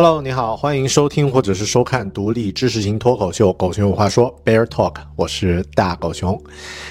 [0.00, 6.40] Hello，你好，欢迎收听或者是收看独立知识型脱口秀《狗熊有话说》（Bear Talk），我是大狗熊。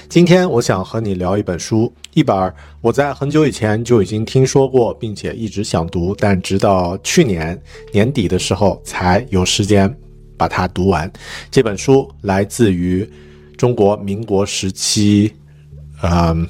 [0.09, 7.57] 今天我想和你聊一本书，一本我在很久以前就已经听说过，并且一直想读，但直到去年
[7.93, 9.89] 年底的时候才有时间
[10.35, 11.09] 把它读完。
[11.49, 13.09] 这本书来自于
[13.57, 15.33] 中国民国时期，
[16.03, 16.45] 嗯，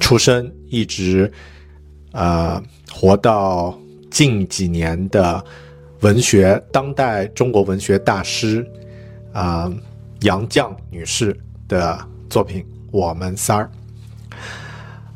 [0.00, 1.32] 出生一直
[2.10, 3.78] 呃活到
[4.10, 5.44] 近几年的。
[6.02, 8.66] 文学当代中国文学大师，
[9.32, 9.72] 啊，
[10.22, 11.36] 杨绛女士
[11.68, 11.96] 的
[12.28, 13.70] 作品《我们仨儿》。《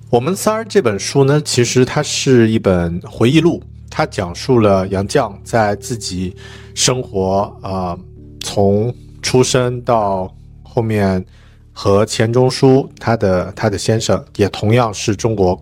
[0.08, 6.36] 我们仨儿》这本书呢，其实它是一本回忆录，它讲述了杨绛在自己
[6.72, 7.98] 生活啊，
[8.40, 10.32] 从出生到
[10.62, 11.24] 后面
[11.72, 15.60] 和钱钟书，他的他的先生也同样是中国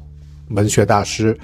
[0.51, 1.39] 文学大师。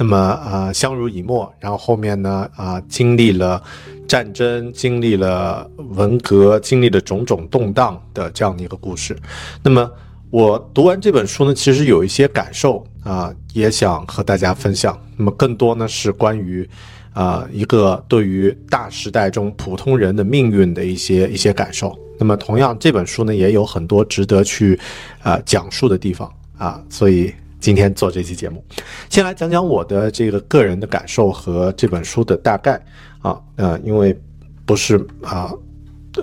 [0.00, 3.62] 那么啊，相濡以沫，然后后面呢啊，经历了
[4.08, 9.14] 战争，经历了文革，经历了种种动荡的这样的一个故事。
[9.62, 9.90] 那么
[10.30, 14.98] 我读完这本书呢，其实有一些感受啊，也想和大家分享。
[15.18, 16.66] 那么更多呢是关于
[17.12, 21.94] 啊一个对于大时代中普通人的命运的一些一些感受。
[22.18, 24.80] 那么同样这本书呢也有很多值得去
[25.22, 27.30] 啊讲述的地方啊，所以。
[27.60, 28.64] 今天做这期节目，
[29.10, 32.80] 先来讲讲我的这个个人的感受和这本书的大概
[33.20, 34.18] 啊，呃，因为
[34.64, 35.52] 不是啊，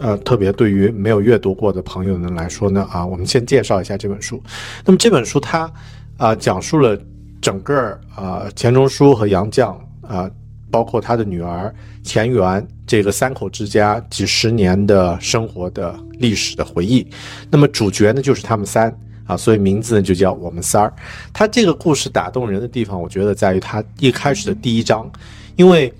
[0.02, 4.42] 呃，特别对于没有阅读过的朋友们来说呢，啊，我们先介绍一下这本书。
[4.84, 5.72] 那么这本书它
[6.18, 7.00] 啊，讲述了
[7.40, 10.28] 整个啊钱钟书和杨绛啊，
[10.72, 11.74] 包括他的女儿
[12.04, 17.08] 钱媛这个三口之家几十年的生活的历史的回忆。
[17.52, 18.92] 那么主角呢，就是他们三。
[19.28, 20.94] 啊，所以名字呢就叫我们仨儿。
[21.34, 25.12] 他这个故事打动人的地方，我觉得在于他一开始的第一章，
[25.58, 25.94] 因为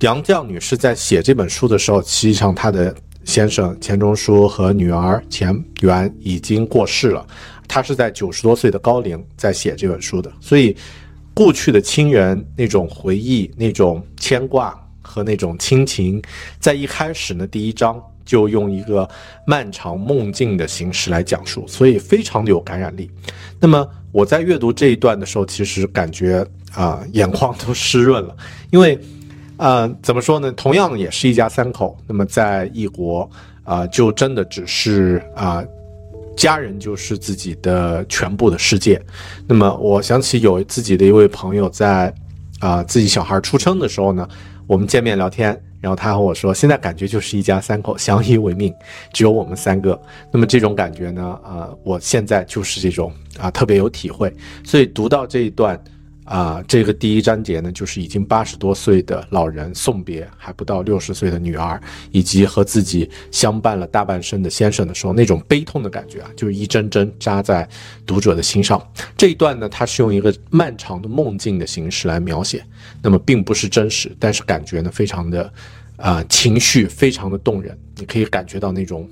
[0.00, 2.94] 杨绛女士在写这本书的时候，实际上她的
[3.24, 7.26] 先生钱钟书和女儿钱媛已经过世了，
[7.66, 10.76] 她是在九十多岁的高龄在写这本书的，所以
[11.32, 16.22] 过去的亲人那种回忆、那种牵挂和那种亲情，
[16.58, 17.98] 在一开始呢第一章。
[18.30, 19.08] 就用一个
[19.44, 23.10] 漫长梦境的形式来讲述，所以非常的有感染力。
[23.58, 28.36] 那么我在阅读这一段的时候，其实感觉啊眼眶都湿润了，
[28.70, 28.96] 因为，
[29.56, 30.52] 呃，怎么说呢？
[30.52, 33.28] 同样也是一家三口，那么在异国
[33.64, 35.64] 啊，就真的只是啊，
[36.36, 39.02] 家人就是自己的全部的世界。
[39.48, 42.14] 那么我想起有自己的一位朋友在
[42.60, 44.28] 啊自己小孩出生的时候呢，
[44.68, 45.60] 我们见面聊天。
[45.80, 48.74] 然后他和我说，现在感觉就是一家三口相依为命，
[49.12, 50.00] 只有我们三个。
[50.30, 54.32] 那么这种感觉呢，呃，我现在就是这种啊，特别有体会。
[54.64, 55.82] 所以读到这一段，
[56.24, 61.80] 啊，这个第一章节呢，就是已经八十多岁的老人送别还不到六十岁的女儿，
[62.12, 67.68] 以及和自己相伴了大半生的先生的时候，那种悲痛的感觉啊，就是一针针扎在
[68.06, 68.80] 读者的心上。
[69.16, 72.64] 这一段呢，它是用一个漫长的梦境的形式来描写。
[73.02, 75.52] 那么并不是真实，但是感觉呢非常的，
[75.96, 79.08] 啊情绪非常的动人，你可以感觉到那种，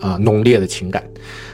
[0.00, 1.08] 啊浓烈的情感。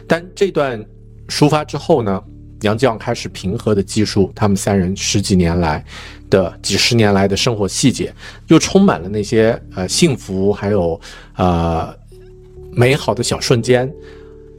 [0.09, 0.83] 但这段
[1.29, 2.23] 抒发之后呢，
[2.63, 5.85] 杨绛开始平和的记述他们三人十几年来
[6.31, 8.15] 的几十年来的生活细节，
[8.49, 10.99] 又充满了那些呃幸福还有
[11.37, 11.95] 呃
[12.73, 13.93] 美好的小瞬间。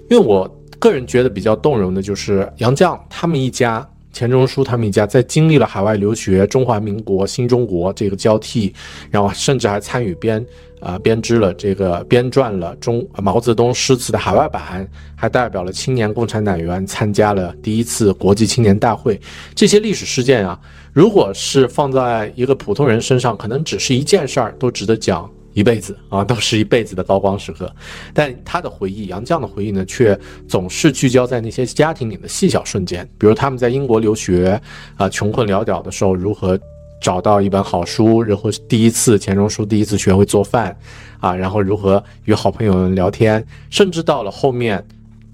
[0.09, 0.47] 因为我
[0.77, 3.87] 个人觉得比较动容的就是杨绛他们一家。
[4.15, 8.73] 钱钟书他们一家在经历了海外留学、中华民国、新中国这个交替，
[9.11, 10.43] 然后甚至还参与编
[10.79, 19.19] 啊编织了这个编撰了中毛泽东诗词的海外版，还代表了青年共产党员参加了第一次国际青年大会。
[19.53, 20.57] 这些历史事件啊，
[20.93, 25.29] 如果是放在一个普通人身上，可能只是一件事儿，都值得讲。
[25.55, 27.73] 一辈子啊，都是一辈子的高光时刻，
[28.13, 30.17] 但他的回忆，杨绛的回忆呢，却
[30.49, 34.61] 总是聚焦在那些家庭里的细小瞬间，比如他们在英国留学
[34.97, 36.59] 啊，穷困潦倒的时候，如何
[37.01, 40.77] 找到一本好书，然后第一次钱钟书第一次学会做饭
[41.21, 44.85] 啊，然后如何与好朋友们聊天，甚至到了后面，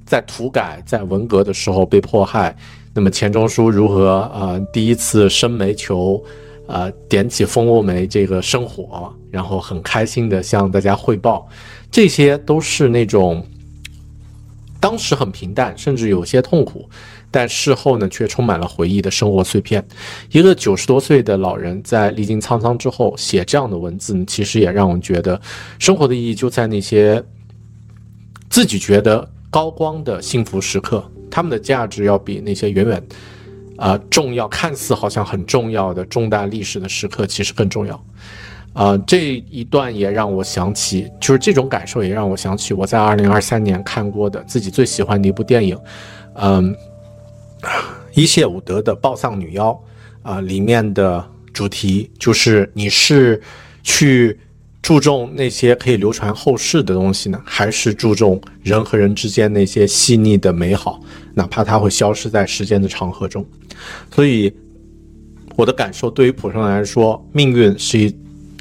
[0.06, 2.56] 在土改在文革的时候被迫害，
[2.94, 6.24] 那么钱钟书如何啊第一次生煤球。
[6.68, 11.48] 呃，点起蜂窝煤这个生火，然后很开心的向大家汇报，
[11.92, 13.46] 这些都是那种
[14.80, 16.90] 当时很平淡，甚至有些痛苦，
[17.30, 19.86] 但事后呢却充满了回忆的生活碎片。
[20.32, 25.40] 一个九十多岁的老人在历经沧桑之后写这样的文字，其实也让我们觉得
[25.78, 27.22] 生活的意义就在那些
[28.50, 33.04] 自己觉得高光的幸福时刻，他们的价值要比那些远远。
[33.82, 38.06] 啊，重要看似好像很重要的重大历史的时刻，其实更重要。
[38.74, 45.76] 啊，这一段也让我想起，就是这种感受也让我想起我在二零二三年看过的自己最喜欢的一部电影，
[46.36, 46.76] 嗯，
[48.14, 49.72] 伊谢伍德的《暴丧女妖》
[50.30, 53.42] 啊，里面的主题就是你是
[53.82, 54.40] 去。
[54.82, 61.00] 注重那些可以流传后世的东西呢，还是注重人和人之间那些细腻的美好，
[61.36, 63.46] 哪怕它会消失在时间的长河中？
[64.12, 64.52] 所以，
[65.56, 68.16] 我的感受对于普通人来说，命运是一，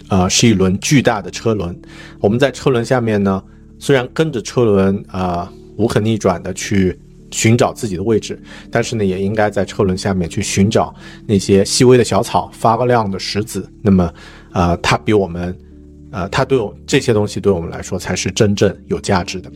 [0.08, 1.75] 呃，是一轮巨大的车轮。
[2.20, 3.43] 我们在车轮下面呢，
[3.78, 6.99] 虽然跟着车轮啊无可逆转的去
[7.31, 8.38] 寻找自己的位置，
[8.70, 10.94] 但是呢，也应该在车轮下面去寻找
[11.26, 13.66] 那些细微的小草、发亮的石子。
[13.81, 14.12] 那么，
[14.52, 15.56] 呃，它比我们。
[16.10, 19.50] 呃，它对我这些东西对我们来说才是真正有价值的。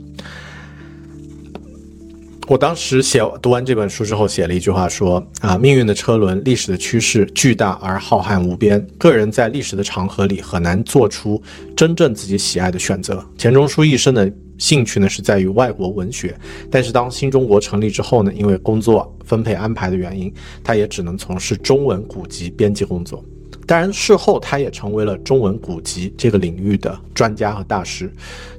[2.46, 11.42] 我当时写读完这本书之后，写了一句话说：啊，命运的车轮，历史的趋势巨大而浩瀚无边，个人在历史的长河里很难做出
[11.74, 13.24] 真正自己喜爱的选择。
[13.38, 16.36] 钱钟书一生的兴趣呢是在于外国文学，
[16.70, 20.30] 但是当新中国成立之后呢，因为工作分配安排的原因，
[20.62, 23.24] 他也只能从事中文古籍编辑工作。
[23.66, 28.12] 当然，事后他也成为了中文古籍这个领域的专家和大师。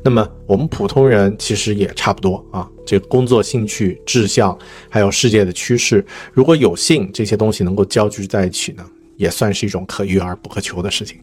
[0.03, 2.67] 那么，我们普通人其实也差不多啊。
[2.85, 4.57] 这个工作、兴趣、志向，
[4.89, 8.85] 还有世界的趋势，如果有幸这些东西能够交织在一起呢，
[9.17, 11.19] 也算是一种可遇而不可求的事情。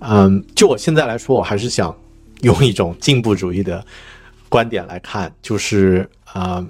[0.00, 1.94] 嗯，就我现在来说，我还是想
[2.42, 3.84] 用一种进步主义的
[4.48, 6.64] 观点来看，就是啊。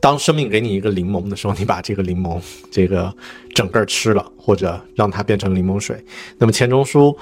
[0.00, 3.14] 当生命给你一个柠檬的时候，你把这个柠檬这个
[3.54, 6.02] 整个吃了，或者让它变成柠檬水。
[6.38, 7.16] 那么钱钟书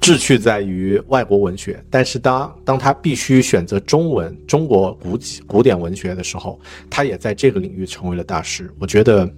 [0.00, 6.58] 志趣在于外国文学，但是当当他必须选择中文中国古古典文学的时候，
[6.88, 8.72] 他也在这个领域成为了大师。
[8.78, 9.30] 我觉得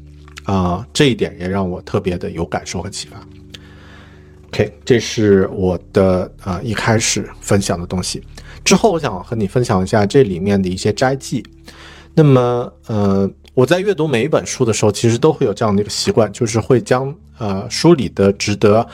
[0.44, 3.19] 啊，这一点也让我特别的有感受和启发。
[4.48, 8.22] OK，这是我的啊一开始分享的东西。
[8.64, 11.44] 之后，我想和你分享一下这里面的一些摘记。
[12.14, 18.86] 那么，呃，我在阅读每一本书的时候，其实都会有这样的一个习惯，就是会将呃书里的值得，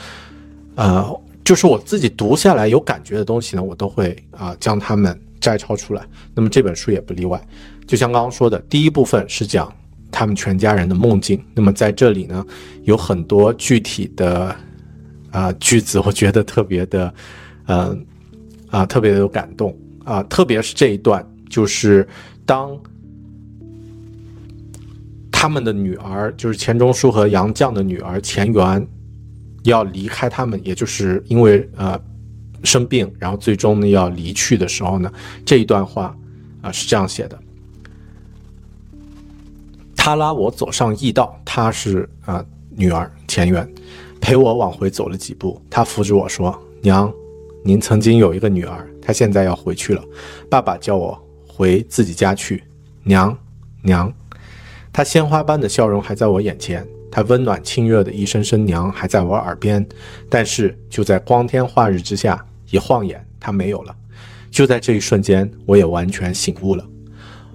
[0.75, 6.01] 呃，就是我自己读下来有感觉的东西呢，我都会啊将它们摘抄出来。
[6.33, 7.41] 那么这本书也不例外。
[7.85, 9.69] 就像刚刚说的，第一部分是讲
[10.11, 11.43] 他们全家人的梦境。
[11.53, 12.45] 那么在这里呢，
[12.83, 14.55] 有很多具体的
[15.29, 17.13] 啊句子，我觉得特别的，
[17.67, 18.05] 嗯。
[18.69, 20.21] 啊，特别的有感动啊！
[20.23, 22.07] 特别是这一段，就是
[22.45, 22.77] 当
[25.31, 28.87] 他们的女儿，就是钱钟书和杨绛的女儿钱媛，
[29.63, 31.99] 要离开他们，也就是因为呃
[32.63, 35.11] 生病，然后最终呢要离去的时候呢，
[35.45, 36.15] 这一段话
[36.61, 37.39] 啊是这样写的：
[39.95, 42.45] 他拉我走上驿道，他是啊
[42.75, 43.67] 女儿钱媛，
[44.21, 47.11] 陪我往回走了几步，他扶着我说：“娘。”
[47.63, 50.03] 您曾经有一个女儿，她现在要回去了。
[50.49, 52.63] 爸爸叫我回自己家去。
[53.03, 53.37] 娘，
[53.81, 54.11] 娘，
[54.93, 59.85] 她鲜花般的笑容还在我眼前，她温暖亲热的一声声“娘”还在我耳边。
[60.29, 63.95] 但是就在光天化日之下，一晃眼，她没有了。
[64.49, 66.85] 就在这一瞬间，我也完全醒悟了。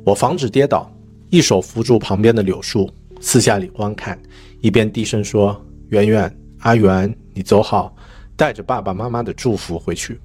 [0.04, 0.92] 我防止跌倒，
[1.30, 4.20] 一手扶住旁边的柳树，四下里观看，
[4.60, 5.58] 一边低声说
[5.88, 7.94] ：“圆圆，阿圆，你走好。”
[8.36, 10.20] 带着爸爸妈妈的祝福回去，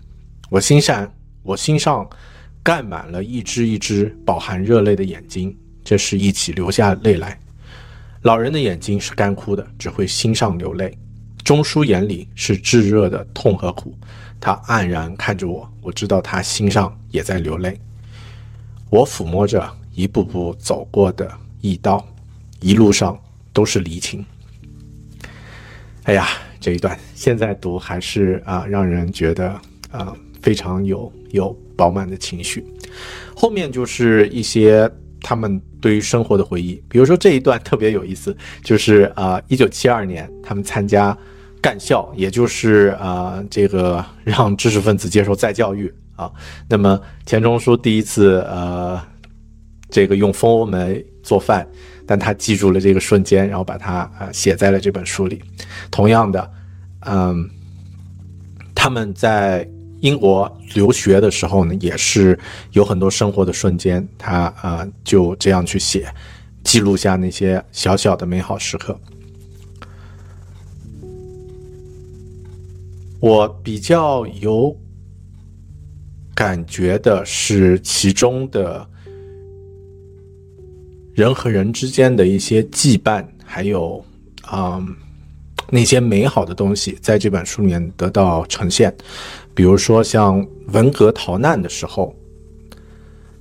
[0.50, 1.12] 我心上
[1.44, 2.08] 我心上
[2.63, 7.39] 盖满了一只一只饱含热泪的眼睛，这是一起流下泪来。
[8.24, 10.98] 老人的眼睛是干枯的，只会心上流泪。
[11.44, 13.96] 钟叔眼里是炙热的痛和苦，
[14.39, 17.80] 他黯然看着我，我知道他心上也在流泪。
[18.89, 22.06] 我抚摸着一步步走过的驿道，
[22.60, 23.18] 一路上
[23.54, 24.25] 都是离情。
[26.10, 26.28] 哎呀，
[26.60, 29.50] 这一段现在读还是啊，让人觉得
[29.92, 30.12] 啊
[30.42, 32.66] 非常有有饱满的情绪。
[33.36, 34.89] 后面就是一些
[35.22, 41.16] 他们对于生活的回忆，比如说这一段特别有意思，就是啊，一九七二年他们参加
[41.62, 46.32] 干校，也就是啊这个让知识分子接受再教育啊。
[46.68, 49.00] 那么钱钟书第一次呃
[49.92, 51.68] 这个用蜂窝煤做饭。
[52.10, 55.39] 但他记住了这个瞬间，然后把它呃写在了这本书里。
[55.92, 56.51] 同样的，
[57.01, 57.48] 嗯，
[58.74, 62.39] 他们在英国留学的时候呢，也是
[62.72, 66.12] 有很多生活的瞬间，他啊就这样去写，
[66.63, 69.00] 记录下那些小小的美好时刻。
[73.20, 74.75] 我比较有
[76.34, 78.89] 感觉的是其中的。
[81.20, 84.02] 人和人之间的一些羁绊，还有
[84.46, 84.82] 啊
[85.70, 88.96] 那些美好的东西，在这本书里面得到呈现。
[89.54, 92.16] 比如说，像文革逃难的时候，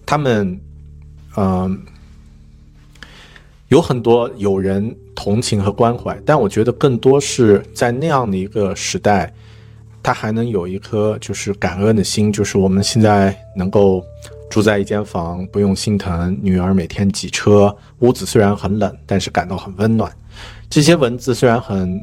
[0.04, 0.60] 他们
[1.36, 1.80] 嗯
[3.68, 9.32] 有很多有人同情和关怀，但我觉得更多是在那样的一个时代，
[10.02, 14.04] 他还能有一颗就是感恩的心，就是我们现在能够。
[14.50, 20.10] 住在一间房，不用心疼女儿每天挤车，屋子虽然很冷，但是感到很温暖。
[20.70, 22.00] 这些文字虽然很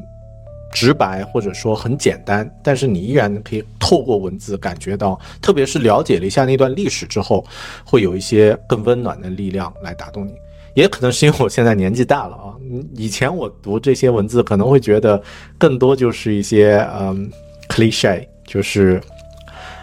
[0.72, 7.44] 直白，或者说很简单，但是你依然可以透过文字感觉到，特别是了解了一下那段历史之后，
[7.84, 10.32] 会有一些更温暖的力量来打动你。
[10.74, 12.54] 也可能是因为我现在年纪大了啊，
[12.94, 15.20] 以前我读这些文字可能会觉得
[15.58, 17.28] 更多就是一些嗯
[17.68, 19.02] cliche，就是。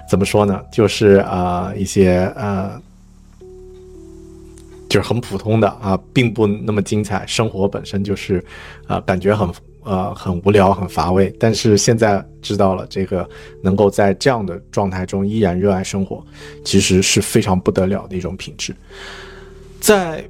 [0.10, 0.62] 怎么说呢？
[0.72, 2.80] 就是啊，一些呃，
[4.90, 7.26] 就是很普通的啊，并不那么精彩。
[7.26, 8.44] 生活本身就是，
[8.86, 9.50] 啊，感觉很
[9.84, 11.34] 呃很无聊、很乏味。
[11.40, 13.28] 但是现在知道了，这个
[13.64, 16.24] 能够在这样的状态中依然热爱生活，
[16.64, 18.76] 其实是非常不得了的一种品质。
[19.80, 20.24] 在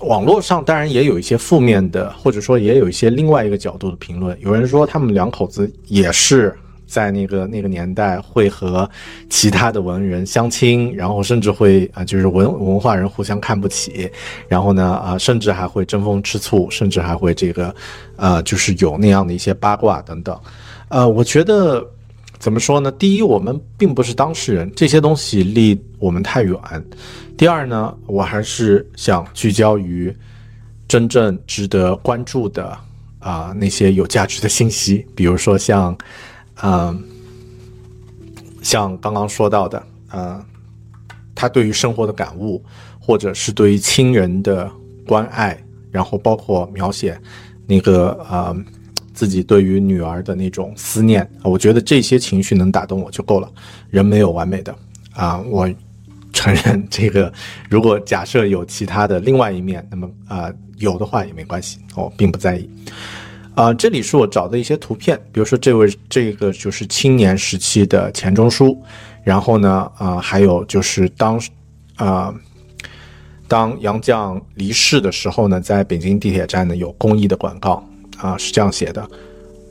[0.00, 4.38] 网络上，当然也有一些负面的，或者说也有一些另外一个角度的评论。
[4.40, 6.56] 有人说他们两口子也是。
[6.88, 8.88] 在那个那个年代，会和
[9.28, 14.10] 其他的文人相亲，然后甚至会啊，就是文文化人互相看不起，
[14.48, 17.72] 然后呢啊，甚至还会争风吃醋，甚至还会这个，
[18.16, 20.36] 呃，就是有那样的一些八卦等等。
[20.88, 21.86] 呃，我觉得
[22.38, 22.90] 怎么说呢？
[22.90, 26.56] 第一，我们并不是当事人，这些东西离我们太远；
[27.36, 30.10] 第二呢，我还是想聚焦于
[30.88, 32.74] 真正值得关注的
[33.18, 35.94] 啊那些有价值的信息，比如说像。
[36.62, 37.02] 嗯，
[38.62, 40.44] 像刚刚说到的，呃，
[41.34, 42.62] 他对于生活的感悟，
[42.98, 44.70] 或者是对于亲人的
[45.06, 45.56] 关爱，
[45.90, 47.20] 然后包括描写
[47.66, 48.56] 那个呃
[49.14, 53.50] 自己对于女儿的那种思念，我觉得这些情绪能打动我就够了。
[53.90, 54.74] 人没有完美的
[55.14, 55.68] 啊，我
[56.32, 57.32] 承认这个。
[57.70, 62.68] 如果假设有其他的另外一面，那么啊有的话也没关系，我并不在意。
[63.58, 68.80] 啊，这里是我找的一些图片，比如说这位这个就是青年时期的钱钟书，
[69.24, 71.42] 然后呢，啊，还有就是当，
[71.96, 72.32] 啊，
[73.48, 77.84] 当杨绛离世的时候呢，在北京地铁站呢有公益的广告，
[78.18, 79.04] 啊，是这样写的：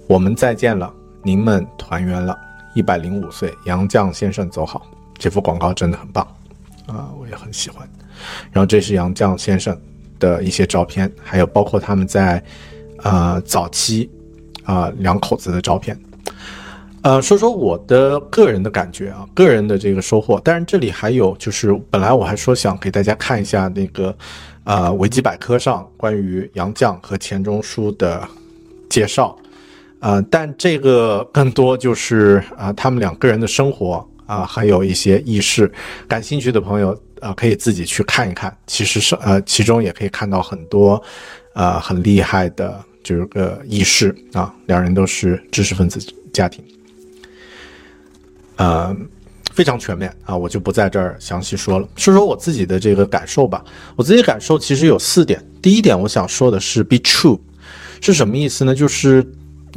[0.06, 2.38] 我们再见了，您们团圆了，
[2.76, 4.86] 一百零五岁，杨绛先生走好。
[5.18, 6.28] 这幅广告真的很棒，
[6.88, 7.88] 啊，我也很喜欢。
[8.52, 9.80] 然后这是杨绛先生
[10.20, 12.44] 的一些照片，还有包括他们在。
[13.04, 14.10] 呃，早期，
[14.64, 15.98] 啊，两口子的照片，
[17.02, 20.40] 呃，说说我的个人的感觉啊，个人的这个收获。
[20.40, 24.16] 当然，这里还有就是，本来我还说想给大家看一下那个，
[24.64, 28.28] 呃，维基百科上关于杨绛和钱钟书的
[28.90, 29.38] 介绍，
[30.00, 35.72] 呃，但这个更多就是啊，他们两个人的生活啊，还有一些轶事。
[36.08, 38.56] 感兴趣的朋友啊，可以自己去看一看。
[38.68, 41.02] 其实是呃，其中也可以看到很多，
[41.56, 42.84] 呃，很厉害的。
[43.04, 45.98] 就是个轶事啊，两人都是知识分子
[46.34, 46.62] 家庭，
[48.58, 48.94] 呃，
[49.54, 51.88] 非常全面啊，我就不在这儿详细说了。
[51.96, 53.64] 说说我自己的这个感受吧。
[53.96, 55.42] 我自己感受其实有四点。
[55.62, 57.40] 第一点，我想说的是 “be true”
[58.02, 58.76] 是什么意思呢？
[58.76, 59.26] 就是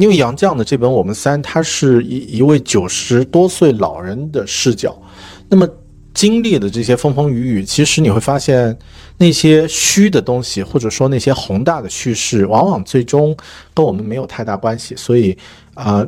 [0.00, 4.98] 因为杨绛的这本《我们三》，他是一一位九十多岁老人的视角。
[5.46, 5.68] 那么
[6.14, 8.74] 经历的这些风风雨雨，其实你会发现，
[9.18, 13.36] 那些虚的东西，或者说那些宏大的叙事，往往最终
[13.74, 14.96] 跟我们没有太大关系。
[14.96, 15.36] 所以，
[15.74, 16.02] 啊，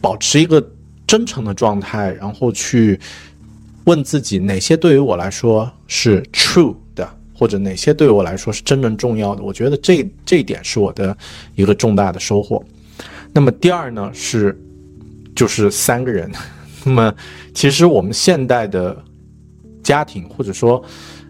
[0.00, 0.66] 保持一个
[1.06, 2.98] 真诚的状态，然后去
[3.84, 6.74] 问自己，哪些对于我来说是 true，
[7.34, 9.42] 或者哪些对我来说是真正重要的。
[9.42, 11.16] 我觉得这这一点是我的
[11.56, 12.64] 一个重大的收获。
[13.32, 14.56] 那么第二呢，是
[15.34, 16.30] 就是三个人。
[16.86, 17.14] 那么，
[17.54, 18.94] 其实我们现代的
[19.82, 20.84] 家庭，或者说，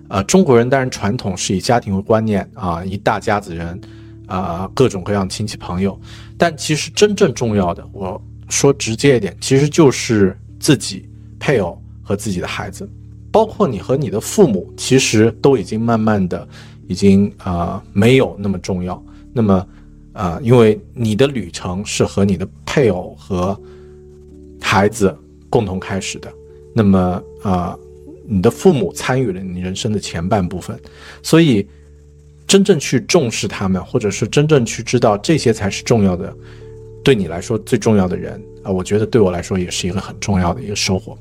[0.08, 3.80] 呃，中国人当然传统是以家庭为观念啊，一大家子人，
[4.26, 5.96] 啊，各种各样亲戚朋友。
[6.37, 11.08] 但其实真正重要的，我说直接一点，其实就是自己
[11.38, 12.90] 配偶和自己的孩子，
[13.35, 16.47] 包括你和你的父母，其实都已经慢慢的，
[16.87, 19.03] 已经啊没有那么重要。
[19.33, 19.67] 那么，
[20.12, 23.61] 啊，因为你的旅程是和你的配偶和
[24.61, 25.12] 孩子。
[25.50, 26.33] 共同开始的，
[26.75, 27.79] 那么啊，
[28.26, 30.76] 你的父母参与了你人生的前半部分，
[31.23, 31.64] 所以
[32.45, 36.35] 真正去重视他们，或者是真正去知道这些才是重要的，
[37.05, 41.16] 对你来说最重要的人啊，我觉得对我来说也是一个很重要的一个收获。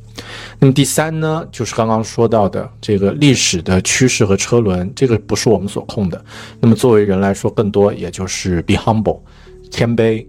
[0.57, 6.25] 那么第三呢，就是刚刚说到的这个历史的趋势和车轮，这个不是我们所控的。
[6.59, 9.19] 那么作为人来说，更多也就是 be humble，
[9.69, 10.25] 谦卑，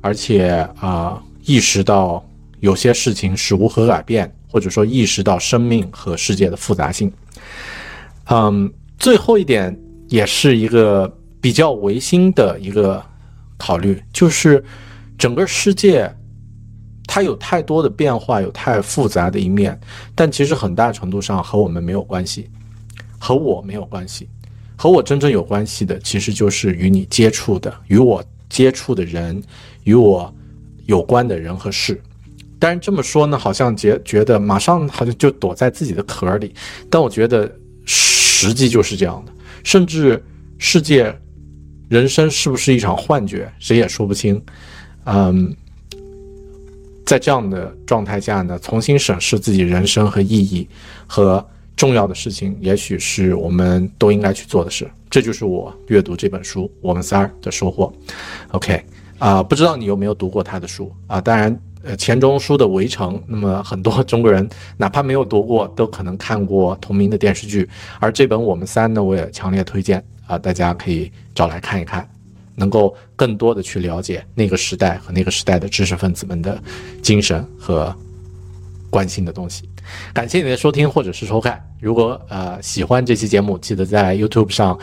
[0.00, 2.24] 而且啊，意识到。
[2.60, 7.12] 有些事情是无可改变，或者说意识到生命和世界的复杂性。
[8.30, 11.06] 嗯，最后一点也是一个
[11.38, 13.00] 比较唯心的一个
[13.58, 14.64] 考虑，就是
[15.18, 16.10] 整个世界
[17.06, 19.78] 它有太多的变化，有太复杂的一面，
[20.14, 22.50] 但其实很大程度上和我们没有关系，
[23.18, 24.28] 和我没有关系，
[24.76, 29.42] 和我真正有关系的，其实就是与你接触的、与我接触的人、
[29.84, 30.32] 与我
[30.86, 32.00] 有关的人和事。
[32.58, 36.54] 但是这么说呢，好像觉觉得马上好像就躲在自己的壳里，
[36.90, 37.50] 但我觉得
[37.84, 39.32] 实际就是这样的。
[39.62, 40.22] 甚至
[40.58, 41.14] 世界、
[41.88, 44.42] 人生是不是一场幻觉，谁也说不清。
[45.04, 45.54] 嗯，
[47.06, 50.68] 在这样的状态下呢，重新审视自己人生和意义
[51.06, 51.42] 和
[51.76, 54.86] 重要的事情，也许是我们都应该去做的事。
[55.08, 57.90] 这就是我阅读这本书《我们仨》的收获。
[58.50, 58.84] OK，
[59.18, 61.18] 啊，不知道你有没有读过他的书啊？
[61.20, 61.58] 当然。
[61.88, 67.68] 呃，钱钟书的《围城》，那么很多中国人哪怕没有读过，都可能看过同名的电视剧。
[68.00, 72.04] 而这本《我们三》呢，我也强烈推荐啊，大家可以找来看一看，
[72.56, 76.60] 能够更多的去了解那个时代和那个时代的知识分子们的
[77.02, 77.94] 精神和
[78.90, 79.68] 关心的东西。
[80.12, 81.62] 感谢你的收听或者是收看。
[81.80, 84.76] 如果呃喜欢这期节目，记得在 YouTube 上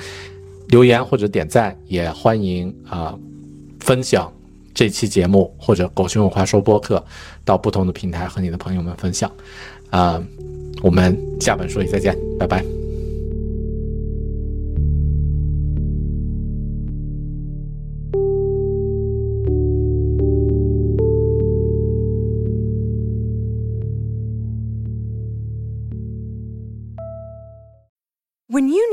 [0.70, 3.18] 留言或者点赞，也欢迎啊
[3.80, 4.32] 分享。
[4.76, 7.06] 这期节目或者狗熊有话说播客，
[7.46, 9.32] 到不同的平台和你的朋友们分享，
[9.92, 10.20] 啊，
[10.82, 12.83] 我们下本书里再见，拜拜。